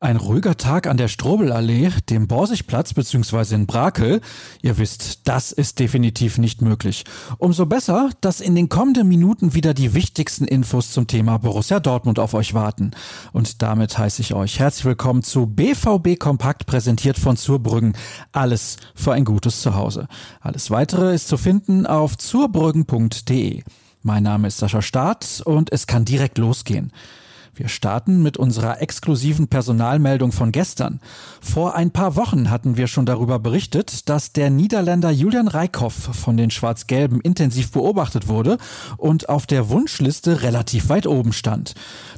Ein 0.00 0.16
ruhiger 0.16 0.56
Tag 0.56 0.86
an 0.86 0.96
der 0.96 1.08
Strobelallee, 1.08 1.90
dem 2.08 2.28
Borsigplatz 2.28 2.94
bzw. 2.94 3.56
in 3.56 3.66
Brakel. 3.66 4.20
Ihr 4.62 4.78
wisst, 4.78 5.26
das 5.26 5.50
ist 5.50 5.80
definitiv 5.80 6.38
nicht 6.38 6.62
möglich. 6.62 7.04
Umso 7.38 7.66
besser, 7.66 8.10
dass 8.20 8.40
in 8.40 8.54
den 8.54 8.68
kommenden 8.68 9.08
Minuten 9.08 9.54
wieder 9.54 9.74
die 9.74 9.94
wichtigsten 9.94 10.44
Infos 10.44 10.92
zum 10.92 11.08
Thema 11.08 11.38
Borussia 11.38 11.80
Dortmund 11.80 12.20
auf 12.20 12.34
euch 12.34 12.54
warten. 12.54 12.92
Und 13.32 13.60
damit 13.60 13.98
heiße 13.98 14.22
ich 14.22 14.34
euch 14.34 14.60
herzlich 14.60 14.84
willkommen 14.84 15.24
zu 15.24 15.46
BVB 15.46 16.16
Kompakt 16.16 16.66
präsentiert 16.66 17.18
von 17.18 17.36
Zurbrüggen. 17.36 17.94
Alles 18.30 18.76
für 18.94 19.14
ein 19.14 19.24
gutes 19.24 19.62
Zuhause. 19.62 20.06
Alles 20.40 20.70
weitere 20.70 21.12
ist 21.12 21.26
zu 21.26 21.36
finden 21.36 21.86
auf 21.86 22.16
zurbrüggen.de. 22.16 23.64
Mein 24.02 24.22
Name 24.22 24.46
ist 24.46 24.58
Sascha 24.58 24.80
Staat 24.80 25.42
und 25.44 25.72
es 25.72 25.88
kann 25.88 26.04
direkt 26.04 26.38
losgehen. 26.38 26.92
Wir 27.58 27.66
starten 27.66 28.22
mit 28.22 28.36
unserer 28.36 28.80
exklusiven 28.80 29.48
Personalmeldung 29.48 30.30
von 30.30 30.52
gestern. 30.52 31.00
Vor 31.40 31.74
ein 31.74 31.90
paar 31.90 32.14
Wochen 32.14 32.50
hatten 32.50 32.76
wir 32.76 32.86
schon 32.86 33.04
darüber 33.04 33.40
berichtet, 33.40 34.08
dass 34.08 34.32
der 34.32 34.48
Niederländer 34.48 35.10
Julian 35.10 35.48
Reikhoff 35.48 35.92
von 35.92 36.36
den 36.36 36.52
Schwarz-Gelben 36.52 37.20
intensiv 37.20 37.72
beobachtet 37.72 38.28
wurde 38.28 38.58
und 38.96 39.28
auf 39.28 39.44
der 39.44 39.70
Wunschliste 39.70 40.42
relativ 40.42 40.88
weit 40.88 41.08
oben 41.08 41.32
stand. 41.32 41.74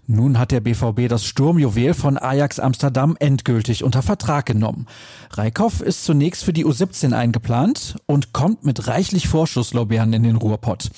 Nun 0.07 0.39
hat 0.39 0.51
der 0.51 0.61
BVB 0.61 1.09
das 1.09 1.25
Sturmjuwel 1.25 1.95
von 1.95 2.19
Ajax 2.19 2.59
Amsterdam 2.59 3.17
endgültig 3.19 3.83
unter 3.83 4.03
Vertrag 4.03 4.45
genommen. 4.45 4.89
Reikhoff 5.31 5.81
ist 5.81 6.05
zunächst 6.05 6.45
für 6.45 6.53
die 6.53 6.67
U17 6.67 7.15
eingeplant 7.15 7.97
und 8.05 8.35
kommt 8.35 8.67
mit 8.67 8.89
reichlich 8.89 9.27
Vorschusslorbeeren 9.27 10.13
in 10.13 10.23
den 10.23 10.37
Ruhrpott. 10.37 10.91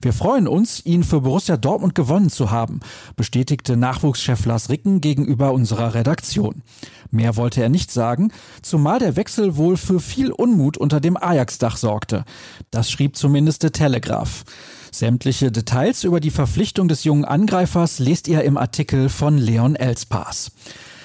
Wir 0.00 0.12
freuen 0.12 0.46
uns, 0.46 0.84
ihn 0.86 1.02
für 1.02 1.22
Borussia 1.22 1.56
Dortmund 1.56 1.96
gewonnen 1.96 2.30
zu 2.30 2.52
haben, 2.52 2.80
bestätigte 3.16 3.76
Nachwuchschef 3.88 4.44
Lars 4.44 4.68
Ricken 4.68 5.00
gegenüber 5.00 5.54
unserer 5.54 5.94
Redaktion. 5.94 6.62
Mehr 7.10 7.36
wollte 7.36 7.62
er 7.62 7.70
nicht 7.70 7.90
sagen, 7.90 8.32
zumal 8.60 8.98
der 8.98 9.16
Wechsel 9.16 9.56
wohl 9.56 9.78
für 9.78 9.98
viel 9.98 10.30
Unmut 10.30 10.76
unter 10.76 11.00
dem 11.00 11.16
Ajax-Dach 11.16 11.78
sorgte. 11.78 12.26
Das 12.70 12.90
schrieb 12.90 13.16
zumindest 13.16 13.62
der 13.62 13.72
Telegraph. 13.72 14.44
Sämtliche 14.92 15.50
Details 15.50 16.04
über 16.04 16.20
die 16.20 16.30
Verpflichtung 16.30 16.88
des 16.88 17.04
jungen 17.04 17.24
Angreifers 17.24 17.98
lest 17.98 18.28
ihr 18.28 18.44
im 18.44 18.58
Artikel 18.58 19.08
von 19.08 19.38
Leon 19.38 19.74
Elspaß. 19.74 20.50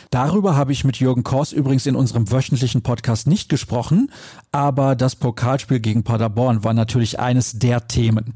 Darüber 0.09 0.57
habe 0.57 0.73
ich 0.73 0.83
mit 0.83 0.97
Jürgen 0.97 1.23
Kors 1.23 1.53
übrigens 1.53 1.85
in 1.85 1.95
unserem 1.95 2.29
wöchentlichen 2.31 2.83
Podcast 2.83 3.27
nicht 3.27 3.47
gesprochen, 3.47 4.11
aber 4.53 4.95
das 4.95 5.15
Pokalspiel 5.15 5.79
gegen 5.79 6.03
Paderborn 6.03 6.63
war 6.63 6.73
natürlich 6.73 7.19
eines 7.19 7.57
der 7.57 7.87
Themen. 7.87 8.35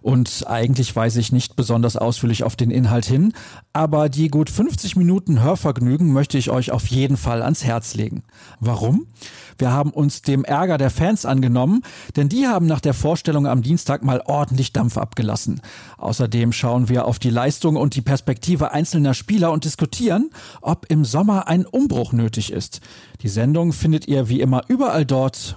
Und 0.00 0.44
eigentlich 0.46 0.96
weise 0.96 1.20
ich 1.20 1.30
nicht 1.30 1.56
besonders 1.56 1.96
ausführlich 1.96 2.42
auf 2.42 2.56
den 2.56 2.70
Inhalt 2.70 3.04
hin, 3.04 3.34
aber 3.74 4.08
die 4.08 4.28
gut 4.28 4.48
50 4.48 4.96
Minuten 4.96 5.42
Hörvergnügen 5.42 6.10
möchte 6.12 6.38
ich 6.38 6.50
euch 6.50 6.72
auf 6.72 6.86
jeden 6.86 7.18
Fall 7.18 7.42
ans 7.42 7.64
Herz 7.64 7.94
legen. 7.94 8.22
Warum? 8.58 9.06
Wir 9.58 9.72
haben 9.72 9.90
uns 9.90 10.22
dem 10.22 10.44
Ärger 10.44 10.78
der 10.78 10.90
Fans 10.90 11.26
angenommen, 11.26 11.82
denn 12.16 12.28
die 12.28 12.46
haben 12.46 12.66
nach 12.66 12.80
der 12.80 12.94
Vorstellung 12.94 13.46
am 13.46 13.60
Dienstag 13.60 14.04
mal 14.04 14.22
ordentlich 14.24 14.72
Dampf 14.72 14.96
abgelassen. 14.96 15.60
Außerdem 15.98 16.52
schauen 16.52 16.88
wir 16.88 17.04
auf 17.04 17.18
die 17.18 17.30
Leistung 17.30 17.76
und 17.76 17.94
die 17.94 18.02
Perspektive 18.02 18.70
einzelner 18.70 19.14
Spieler 19.14 19.52
und 19.52 19.64
diskutieren, 19.64 20.30
ob 20.62 20.86
im 20.88 21.04
Sommer 21.04 21.48
ein 21.48 21.66
Umbruch 21.66 22.12
nötig 22.12 22.52
ist. 22.52 22.80
Die 23.22 23.28
Sendung 23.28 23.72
findet 23.72 24.06
ihr 24.06 24.28
wie 24.28 24.40
immer 24.40 24.62
überall 24.68 25.04
dort, 25.04 25.56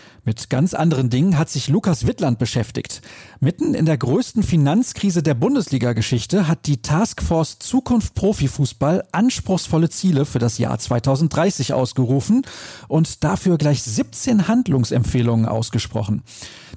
Mit 0.23 0.51
ganz 0.51 0.75
anderen 0.75 1.09
Dingen 1.09 1.39
hat 1.39 1.49
sich 1.49 1.67
Lukas 1.67 2.05
Wittland 2.05 2.37
beschäftigt. 2.37 3.01
Mitten 3.39 3.73
in 3.73 3.87
der 3.87 3.97
größten 3.97 4.43
Finanzkrise 4.43 5.23
der 5.23 5.33
Bundesliga-Geschichte 5.33 6.47
hat 6.47 6.67
die 6.67 6.83
Taskforce 6.83 7.57
Zukunft 7.57 8.13
Profifußball 8.13 9.03
anspruchsvolle 9.11 9.89
Ziele 9.89 10.25
für 10.25 10.37
das 10.37 10.59
Jahr 10.59 10.77
2030 10.77 11.73
ausgerufen 11.73 12.43
und 12.87 13.23
dafür 13.23 13.57
gleich 13.57 13.81
17 13.81 14.47
Handlungsempfehlungen 14.47 15.47
ausgesprochen. 15.47 16.21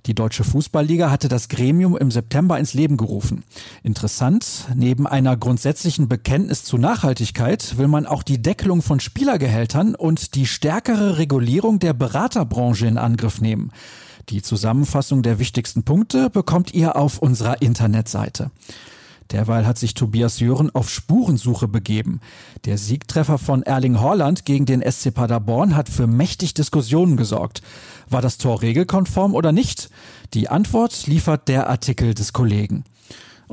Die 0.07 0.15
Deutsche 0.15 0.45
Fußballliga 0.45 1.11
hatte 1.11 1.29
das 1.29 1.49
Gremium 1.49 1.97
im 1.97 2.11
September 2.11 2.59
ins 2.59 2.75
Leben 2.75 2.97
gerufen. 2.97 3.43
Interessant, 3.83 4.67
neben 4.75 5.07
einer 5.07 5.37
grundsätzlichen 5.37 6.09
Bekenntnis 6.09 6.65
zu 6.65 6.77
Nachhaltigkeit 6.77 7.79
will 7.79 7.89
man 7.89 8.07
auch 8.07 8.23
die 8.23 8.41
Deckelung 8.41 8.83
von 8.83 9.01
Spielergehältern 9.01 9.95
und 9.95 10.35
die 10.35 10.47
stärkere 10.47 11.19
Regulierung 11.19 11.79
der 11.79 11.95
Beraterbranche 11.95 12.87
in 12.87 12.99
Angriff 12.99 13.34
nehmen. 13.41 13.73
Die 14.29 14.43
Zusammenfassung 14.43 15.23
der 15.23 15.39
wichtigsten 15.39 15.83
Punkte 15.83 16.31
bekommt 16.31 16.73
ihr 16.73 16.97
auf 16.97 17.19
unserer 17.19 17.61
Internetseite. 17.61 18.51
Derweil 19.31 19.67
hat 19.67 19.79
sich 19.79 19.95
Tobias 19.95 20.39
Jören 20.41 20.75
auf 20.75 20.91
Spurensuche 20.91 21.67
begeben. 21.67 22.21
Der 22.65 22.79
Siegtreffer 22.79 23.39
von 23.39 23.63
Erling 23.63 24.01
Haaland 24.01 24.45
gegen 24.45 24.67
den 24.67 24.83
SC 24.83 25.13
Paderborn 25.15 25.77
hat 25.77 25.89
für 25.89 26.07
mächtig 26.07 26.55
Diskussionen 26.55 27.17
gesorgt. 27.17 27.63
War 28.09 28.23
das 28.23 28.39
Tor 28.39 28.63
regelkonform 28.63 29.35
oder 29.35 29.53
nicht? 29.53 29.89
Die 30.35 30.49
Antwort 30.49 31.07
liefert 31.07 31.49
der 31.49 31.69
Artikel 31.71 32.15
des 32.15 32.33
Kollegen. 32.33 32.85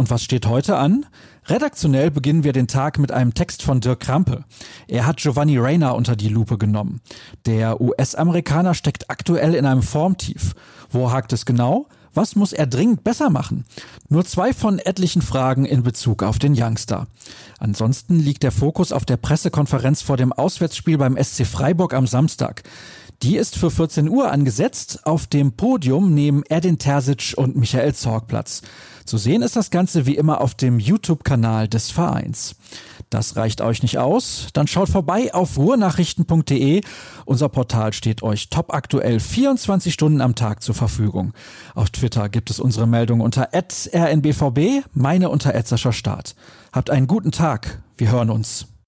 Und 0.01 0.09
was 0.09 0.23
steht 0.23 0.47
heute 0.47 0.77
an? 0.77 1.05
Redaktionell 1.45 2.09
beginnen 2.09 2.43
wir 2.43 2.53
den 2.53 2.67
Tag 2.67 2.97
mit 2.97 3.11
einem 3.11 3.35
Text 3.35 3.61
von 3.61 3.81
Dirk 3.81 3.99
Krampe. 3.99 4.45
Er 4.87 5.05
hat 5.05 5.17
Giovanni 5.17 5.59
Reyna 5.59 5.91
unter 5.91 6.15
die 6.15 6.27
Lupe 6.27 6.57
genommen. 6.57 7.01
Der 7.45 7.79
US-Amerikaner 7.79 8.73
steckt 8.73 9.11
aktuell 9.11 9.53
in 9.53 9.67
einem 9.67 9.83
Formtief. 9.83 10.55
Wo 10.89 11.11
hakt 11.11 11.33
es 11.33 11.45
genau? 11.45 11.85
Was 12.15 12.35
muss 12.35 12.51
er 12.51 12.65
dringend 12.65 13.03
besser 13.03 13.29
machen? 13.29 13.63
Nur 14.09 14.25
zwei 14.25 14.53
von 14.53 14.79
etlichen 14.79 15.21
Fragen 15.21 15.65
in 15.65 15.83
Bezug 15.83 16.23
auf 16.23 16.39
den 16.39 16.55
Youngster. 16.59 17.05
Ansonsten 17.59 18.19
liegt 18.19 18.41
der 18.41 18.51
Fokus 18.51 18.91
auf 18.91 19.05
der 19.05 19.17
Pressekonferenz 19.17 20.01
vor 20.01 20.17
dem 20.17 20.33
Auswärtsspiel 20.33 20.97
beim 20.97 21.15
SC 21.15 21.45
Freiburg 21.45 21.93
am 21.93 22.07
Samstag. 22.07 22.63
Die 23.23 23.37
ist 23.37 23.55
für 23.55 23.69
14 23.69 24.09
Uhr 24.09 24.31
angesetzt. 24.31 25.01
Auf 25.03 25.27
dem 25.27 25.51
Podium 25.51 26.13
nehmen 26.15 26.43
Erdin 26.49 26.79
Terzic 26.79 27.35
und 27.37 27.55
Michael 27.55 27.93
Zorg 27.93 28.27
Platz. 28.27 28.63
Zu 29.05 29.19
sehen 29.19 29.43
ist 29.43 29.55
das 29.55 29.69
Ganze 29.69 30.07
wie 30.07 30.15
immer 30.15 30.41
auf 30.41 30.55
dem 30.55 30.79
YouTube-Kanal 30.79 31.67
des 31.67 31.91
Vereins. 31.91 32.55
Das 33.11 33.35
reicht 33.35 33.61
euch 33.61 33.83
nicht 33.83 33.99
aus? 33.99 34.47
Dann 34.53 34.65
schaut 34.65 34.89
vorbei 34.89 35.33
auf 35.35 35.57
ruhrnachrichten.de. 35.57 36.81
Unser 37.25 37.49
Portal 37.49 37.93
steht 37.93 38.23
euch 38.23 38.49
top 38.49 38.73
aktuell 38.73 39.19
24 39.19 39.93
Stunden 39.93 40.21
am 40.21 40.33
Tag 40.33 40.63
zur 40.63 40.73
Verfügung. 40.73 41.33
Auf 41.75 41.91
Twitter 41.91 42.27
gibt 42.27 42.49
es 42.49 42.59
unsere 42.59 42.87
Meldung 42.87 43.21
unter 43.21 43.49
rnbvb, 43.53 44.83
meine 44.93 45.29
unter 45.29 45.53
Start. 45.91 46.35
Habt 46.71 46.89
einen 46.89 47.05
guten 47.05 47.31
Tag. 47.31 47.83
Wir 47.97 48.11
hören 48.11 48.31
uns. 48.31 48.70